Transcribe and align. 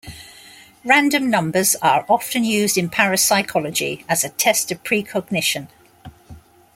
Random 0.83 1.29
numbers 1.29 1.75
are 1.75 2.07
often 2.09 2.43
used 2.43 2.75
in 2.75 2.89
parapsychology 2.89 4.03
as 4.09 4.23
a 4.23 4.29
test 4.29 4.71
of 4.71 4.83
precognition. 4.83 5.67